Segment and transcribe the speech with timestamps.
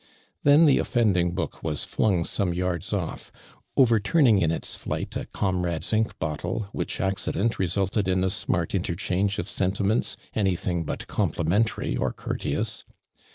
[0.43, 3.31] ''Then the offending book was flung some vards off,
[3.77, 8.73] overturning in its flight a com rade'.s ink Ixittlc, whicii accident resulted in ii smart
[8.73, 12.83] interchange of sentiments any thing but complimt ntary or courteous.